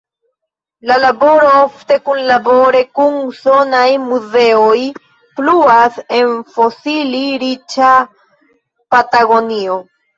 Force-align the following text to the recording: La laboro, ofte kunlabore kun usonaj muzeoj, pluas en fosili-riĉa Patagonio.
La 0.91 0.95
laboro, 1.01 1.51
ofte 1.65 1.97
kunlabore 2.07 2.81
kun 3.01 3.21
usonaj 3.27 3.83
muzeoj, 4.09 4.81
pluas 5.39 6.03
en 6.23 6.35
fosili-riĉa 6.59 7.97
Patagonio. 8.95 9.83